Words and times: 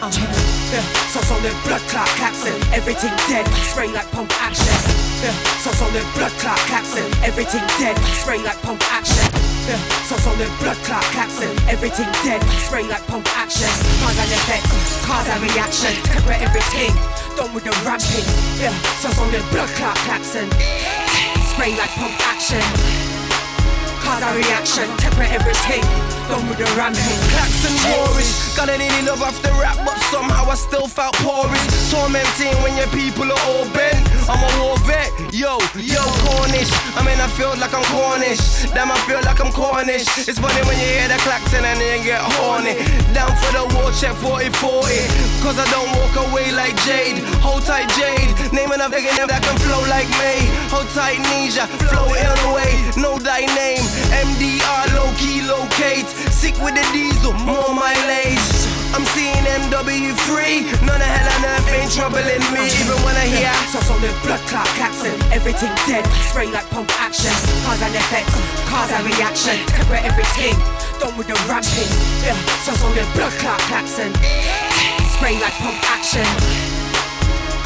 Uh, 0.00 0.08
yeah. 0.72 0.80
So 1.12 1.20
on 1.28 1.44
the 1.44 1.52
blood 1.68 1.84
clot 1.92 2.08
caps 2.16 2.48
and 2.48 2.56
everything 2.72 3.12
dead. 3.28 3.44
Spray 3.68 3.92
like 3.92 4.08
pump 4.16 4.32
action. 4.40 4.72
Yeah. 5.20 5.36
So 5.60 5.68
on 5.84 5.92
the 5.92 6.00
blood 6.16 6.32
clot 6.40 6.56
caps 6.72 6.96
and 6.96 7.12
everything 7.20 7.60
dead. 7.76 8.00
Spray 8.16 8.40
like 8.40 8.56
pump 8.64 8.80
action. 8.88 9.28
Yeah. 9.68 9.76
So 10.08 10.16
on 10.24 10.40
the 10.40 10.48
blood 10.56 10.80
clot 10.88 11.04
caps 11.12 11.44
and 11.44 11.52
everything 11.68 12.08
dead. 12.24 12.40
Spray 12.64 12.88
like 12.88 13.04
pump 13.12 13.28
action. 13.36 13.68
Cause 14.00 14.16
an 14.16 14.32
effect, 14.32 14.64
cause 15.04 15.28
a 15.28 15.36
reaction. 15.36 15.92
Temper 16.08 16.32
everything. 16.32 16.96
Done 17.36 17.52
with 17.52 17.68
the 17.68 17.74
ramping. 17.84 18.24
Yeah. 18.56 18.72
So 19.04 19.12
on 19.20 19.28
the 19.28 19.44
blood 19.52 19.68
clot 19.76 20.00
caps 20.08 20.32
and 20.32 20.48
spray 21.52 21.76
like 21.76 21.92
pump 22.00 22.16
action. 22.24 22.64
Cause 24.00 24.24
a 24.24 24.32
reaction, 24.32 24.88
temper 24.96 25.28
everything. 25.28 25.84
Done 26.26 26.48
with 26.48 26.56
the 26.56 26.64
ramping. 26.72 27.20
Klaxon 27.36 27.76
warish. 27.84 28.19
Any 28.68 28.92
love 29.08 29.22
off 29.22 29.40
the 29.40 29.48
rap, 29.56 29.78
but 29.88 29.96
somehow 30.12 30.44
I 30.44 30.54
still 30.54 30.86
felt 30.86 31.14
porous. 31.24 31.64
Tormenting 31.90 32.52
when 32.60 32.76
your 32.76 32.86
people 32.92 33.24
are 33.24 33.44
all 33.48 33.64
bent. 33.72 34.04
I'm 34.28 34.36
a 34.36 34.50
war 34.60 34.76
vet, 34.84 35.10
yo, 35.32 35.58
yo, 35.80 36.04
Cornish. 36.28 36.68
I 36.94 37.00
mean, 37.00 37.16
I 37.18 37.26
feel 37.34 37.56
like 37.56 37.72
I'm 37.72 37.82
Cornish. 37.88 38.68
Damn, 38.76 38.92
I 38.92 39.00
feel 39.08 39.18
like 39.24 39.40
I'm 39.40 39.50
Cornish. 39.50 40.06
It's 40.28 40.38
funny 40.38 40.60
when 40.68 40.76
you 40.76 40.86
hear 40.86 41.08
the 41.08 41.16
klaxon 41.24 41.64
and 41.64 41.80
then 41.80 42.04
get 42.04 42.20
horny. 42.20 42.76
Down 43.16 43.32
for 43.40 43.50
the 43.56 43.64
war, 43.74 43.90
check 43.96 44.14
40 44.20 44.52
40. 44.52 45.40
Cause 45.40 45.56
I 45.56 45.66
don't 45.72 45.90
walk 45.96 46.14
away 46.28 46.52
like 46.52 46.76
Jade. 46.84 47.24
Hold 47.40 47.64
tight, 47.64 47.88
Jade. 47.96 48.28
Name 48.52 48.70
another 48.76 49.00
nigga 49.00 49.26
that 49.26 49.40
can 49.40 49.56
flow 49.64 49.82
like 49.88 50.06
me. 50.20 50.46
Hold 50.68 50.86
tight, 50.92 51.18
Nisha. 51.32 51.64
Flow 51.90 52.12
in 52.12 52.28
the 52.28 52.48
way. 52.52 52.70
Know 53.00 53.18
thy 53.18 53.48
name. 53.56 53.82
MDR, 54.14 54.29
troubling 61.90 62.44
me. 62.54 62.62
Even 62.70 62.98
when 63.02 63.18
I 63.18 63.26
hear. 63.26 63.50
So 63.74 63.82
on 63.90 64.00
the 64.00 64.10
blood 64.22 64.40
clot 64.46 64.66
and 64.78 65.18
everything 65.34 65.70
dead. 65.86 66.06
Spray 66.30 66.46
like 66.50 66.66
pump 66.70 66.90
action. 67.02 67.34
Cause 67.66 67.82
an 67.82 67.94
effect, 67.94 68.30
cause 68.70 68.90
a 68.94 69.02
reaction. 69.02 69.58
Temper 69.66 69.98
everything. 69.98 70.54
Done 71.02 71.16
with 71.18 71.26
the 71.26 71.38
ramping. 71.50 71.90
Yeah. 72.22 72.38
So 72.62 72.72
on 72.86 72.94
the 72.94 73.04
blood 73.14 73.34
clot 73.42 73.60
and 73.74 74.14
spray 75.18 75.34
like 75.42 75.54
pump 75.58 75.78
action. 75.90 76.26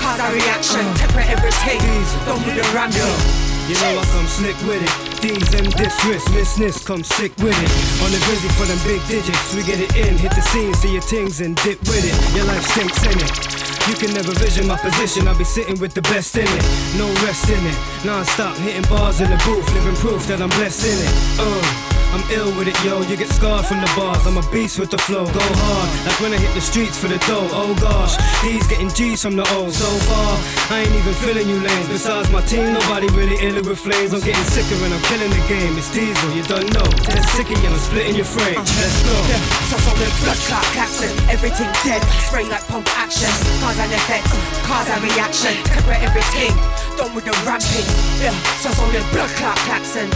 Cause 0.01 0.21
a 0.21 0.29
reaction. 0.33 0.85
Temper 0.97 1.25
everything. 1.29 1.81
Done 2.25 2.41
with 2.49 2.57
the 2.57 2.67
ramping. 2.73 3.45
You 3.69 3.77
know 3.81 3.97
I 3.97 4.05
come 4.13 4.29
slick 4.29 4.57
with 4.69 4.85
it. 4.85 4.93
These 5.25 5.49
them 5.49 5.65
this 5.81 5.97
risk, 6.05 6.29
missness 6.37 6.85
come 6.85 7.03
sick 7.03 7.33
with 7.39 7.57
it. 7.57 7.71
On 8.05 8.13
the 8.13 8.21
busy 8.29 8.49
for 8.61 8.69
them 8.69 8.77
big 8.85 9.01
digits, 9.09 9.55
we 9.55 9.63
get 9.65 9.81
it 9.81 9.97
in, 9.97 10.19
hit 10.19 10.33
the 10.33 10.43
scene, 10.43 10.75
see 10.75 10.93
your 10.93 11.01
things 11.01 11.41
and 11.41 11.57
dip 11.65 11.81
with 11.89 12.05
it. 12.05 12.37
Your 12.37 12.45
life 12.45 12.63
stinks 12.67 13.03
in 13.07 13.19
it. 13.19 13.74
You 13.89 13.95
can 13.95 14.15
never 14.15 14.33
vision 14.33 14.67
my 14.67 14.79
position, 14.79 15.29
I'll 15.29 15.37
be 15.37 15.45
sitting 15.45 15.79
with 15.79 15.93
the 15.93 16.03
best 16.03 16.37
in 16.37 16.47
it. 16.47 16.65
No 16.97 17.07
rest 17.27 17.51
in 17.51 17.67
it. 17.67 17.79
Non-stop 18.05 18.57
hitting 18.57 18.89
bars 18.89 19.21
in 19.21 19.31
the 19.31 19.37
booth, 19.45 19.73
living 19.75 19.97
proof 19.97 20.27
that 20.27 20.41
I'm 20.41 20.49
blessed 20.51 20.87
in 20.87 20.99
it. 20.99 21.13
Uh. 21.39 21.94
I'm 22.15 22.23
ill 22.31 22.55
with 22.55 22.71
it, 22.71 22.79
yo. 22.87 23.03
You 23.03 23.17
get 23.19 23.27
scarred 23.27 23.67
from 23.67 23.83
the 23.83 23.91
bars. 23.99 24.23
I'm 24.23 24.39
a 24.39 24.47
beast 24.55 24.79
with 24.79 24.95
the 24.95 24.99
flow. 24.99 25.27
Go 25.27 25.43
hard, 25.43 25.89
like 26.07 26.19
when 26.23 26.31
I 26.31 26.39
hit 26.39 26.55
the 26.55 26.63
streets 26.63 26.95
for 26.95 27.11
the 27.11 27.19
dough. 27.27 27.51
Oh 27.51 27.75
gosh, 27.83 28.15
he's 28.47 28.63
getting 28.71 28.87
G's 28.95 29.19
from 29.27 29.35
the 29.35 29.43
old. 29.59 29.75
So 29.75 29.91
far, 30.07 30.39
I 30.71 30.87
ain't 30.87 30.95
even 30.95 31.15
feeling 31.27 31.51
you 31.51 31.59
lanes. 31.59 31.89
Besides 31.91 32.31
my 32.31 32.39
team, 32.47 32.71
nobody 32.71 33.11
really 33.19 33.35
ill 33.43 33.59
with 33.67 33.83
flames. 33.83 34.15
I'm 34.15 34.23
getting 34.23 34.47
sicker 34.47 34.79
and 34.87 34.95
I'm 34.95 35.03
killing 35.11 35.27
the 35.35 35.43
game. 35.51 35.75
It's 35.75 35.91
diesel, 35.91 36.31
you 36.31 36.47
don't 36.47 36.71
know. 36.71 36.87
That's 37.11 37.27
sick 37.35 37.51
and 37.51 37.59
I'm 37.67 37.83
splitting 37.83 38.15
your 38.15 38.31
frame. 38.31 38.63
Uh-huh. 38.63 38.79
Let's 38.79 38.99
go. 39.03 39.15
Yeah, 39.27 39.43
so 39.67 39.77
on 39.91 39.99
the 39.99 40.07
blood 40.23 40.39
clot 40.47 40.67
klaxon, 40.71 41.11
everything 41.27 41.67
dead. 41.83 41.99
Spray 42.31 42.47
like 42.47 42.63
pump 42.71 42.87
action, 42.95 43.27
cause 43.59 43.75
an 43.83 43.91
effect, 43.91 44.31
cause 44.71 44.87
a 44.87 45.03
reaction. 45.03 45.59
Temper 45.67 45.99
everything, 45.99 46.55
done 46.95 47.11
with 47.11 47.27
the 47.27 47.35
ramping. 47.43 47.83
Yeah, 48.23 48.31
so 48.63 48.71
on 48.71 48.95
the 48.95 49.03
blood 49.11 49.35
clot 49.35 49.59
klaxon, 49.67 50.15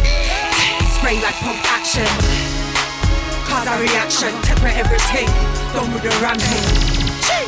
spray 0.98 1.22
like 1.22 1.34
pump 1.38 1.62
action. 1.70 2.06
Cause 3.46 3.66
a 3.66 3.74
reaction, 3.80 4.32
temper 4.42 4.68
everything, 4.68 5.26
done 5.72 5.88
with 5.94 6.02
the 6.02 6.12
ramping. 6.20 6.66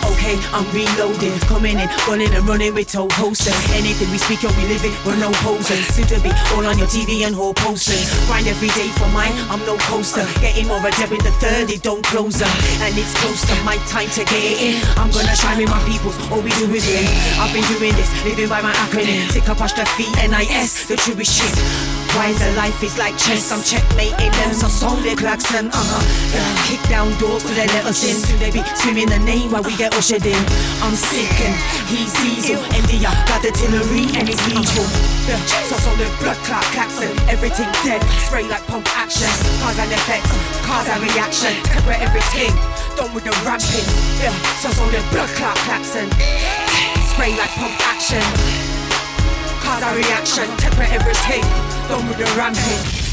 Okay, 0.07 0.37
I'm 0.53 0.65
reloading, 0.73 1.37
coming 1.49 1.79
in, 1.79 1.89
running 2.07 2.33
and 2.33 2.47
running 2.47 2.75
with 2.75 2.93
toe 2.93 3.09
posters. 3.09 3.57
Anything 3.73 4.11
we 4.11 4.19
speak 4.19 4.45
of, 4.45 4.53
we 4.57 4.65
live 4.69 4.85
it, 4.85 4.95
we're 5.05 5.17
no 5.17 5.31
posers. 5.43 5.85
Soon 5.93 6.07
to 6.09 6.21
be 6.21 6.31
all 6.55 6.65
on 6.65 6.79
your 6.79 6.87
TV 6.87 7.27
and 7.27 7.35
whole 7.35 7.55
posters. 7.55 8.07
Grind 8.27 8.47
every 8.47 8.69
day 8.79 8.89
for 9.01 9.09
mine, 9.09 9.33
I'm 9.51 9.61
no 9.67 9.77
coaster. 9.89 10.25
Getting 10.41 10.69
more 10.69 10.81
a 10.81 10.91
deb 10.93 11.13
in 11.13 11.21
the 11.25 11.33
third, 11.43 11.71
it 11.71 11.83
don't 11.83 12.05
close 12.05 12.41
up. 12.41 12.55
And 12.85 12.97
it's 12.97 13.13
close 13.21 13.41
to 13.49 13.55
my 13.65 13.77
time 13.89 14.09
to 14.17 14.23
get 14.25 14.41
it 14.41 14.59
in. 14.61 14.77
I'm 14.97 15.11
gonna 15.11 15.35
shine 15.35 15.59
with 15.59 15.71
my 15.71 15.83
peoples, 15.89 16.17
all 16.31 16.41
we 16.41 16.51
do 16.61 16.71
is 16.71 16.87
win. 16.87 17.09
I've 17.41 17.53
been 17.53 17.67
doing 17.73 17.95
this, 17.97 18.09
living 18.25 18.49
by 18.49 18.63
my 18.63 18.73
acronym. 18.73 19.29
Sick 19.31 19.49
apostrophe 19.49 20.07
N-I-S, 20.21 20.87
the 20.89 20.97
truest 20.97 21.33
shit. 21.35 22.00
Wiser 22.17 22.51
life 22.59 22.83
is 22.83 22.99
like 22.99 23.17
chess, 23.17 23.53
I'm 23.53 23.63
checkmating 23.63 24.33
them. 24.33 24.53
So 24.53 24.67
song 24.69 25.03
their 25.03 25.17
klaxon, 25.17 25.71
uh-huh. 25.71 26.03
Yeah. 26.35 26.43
Kick 26.67 26.83
down 26.91 27.15
doors 27.19 27.43
till 27.47 27.55
they 27.55 27.67
let 27.71 27.87
us 27.87 28.03
in. 28.03 28.17
Soon 28.19 28.39
they 28.39 28.51
be 28.51 28.63
screaming 28.75 29.09
the 29.09 29.19
name 29.23 29.51
while 29.51 29.63
we 29.63 29.77
get 29.77 29.95
ushered 29.95 30.27
in. 30.27 30.39
I'm 30.83 30.95
sick 30.95 31.31
and 31.41 31.55
he's 31.87 32.13
diesel. 32.19 32.59
India 32.75 33.09
got 33.31 33.41
the 33.41 33.55
artillery 33.55 34.11
and 34.19 34.27
it's 34.29 34.43
lethal. 34.51 34.87
Yeah. 35.31 35.39
So 35.71 35.79
on 35.87 35.97
the 36.03 36.11
blood 36.19 36.37
clot 36.45 36.67
klaxon, 36.75 37.15
everything 37.31 37.71
dead. 37.87 38.03
Spray 38.27 38.45
like 38.51 38.67
pump 38.67 38.91
action, 38.99 39.31
cause 39.63 39.79
an 39.79 39.89
effect, 39.89 40.27
cause 40.67 40.91
a 40.91 40.99
reaction. 40.99 41.55
Temper 41.71 41.95
everything, 41.95 42.53
done 42.99 43.15
with 43.15 43.25
the 43.25 43.35
ramping. 43.47 43.87
Yeah. 44.19 44.35
So 44.61 44.69
on 44.83 44.91
the 44.91 45.01
blood 45.15 45.31
clot 45.39 45.57
klaxon, 45.63 46.11
spray 47.15 47.39
like 47.39 47.55
pump 47.55 47.79
action. 47.87 48.25
Cause 49.63 49.83
a 49.85 49.95
reaction, 49.95 50.49
temper 50.57 50.89
everything, 50.91 51.45
done 51.91 52.07
with 52.07 52.19
the 52.19 52.25
ramping. 52.37 53.10